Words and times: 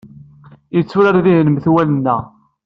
Yetturar 0.75 1.17
dihin 1.25 1.49
metwal-nneɣ. 1.53 2.21